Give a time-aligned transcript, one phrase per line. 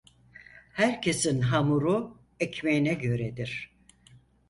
[0.73, 3.71] Herkesin hamuru ekmeğine göredir.